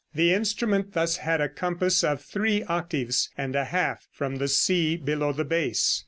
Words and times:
The 0.15 0.33
instrument 0.33 0.93
thus 0.93 1.17
had 1.17 1.41
a 1.41 1.47
compass 1.47 2.03
of 2.03 2.23
three 2.23 2.63
octaves 2.63 3.29
and 3.37 3.55
a 3.55 3.65
half 3.65 4.07
from 4.11 4.37
the 4.37 4.47
C 4.47 4.97
below 4.97 5.31
the 5.31 5.45
bass. 5.45 5.99